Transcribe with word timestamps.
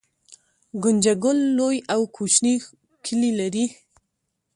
ګنجګل 0.83 1.37
لوی 1.57 1.77
او 1.93 2.01
کوچني 2.15 2.55
کلي 3.05 3.31
لري 3.39 3.65